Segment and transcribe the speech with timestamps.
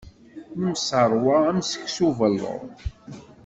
[0.59, 2.63] Nemseṛwa am seksu ubelluḍ.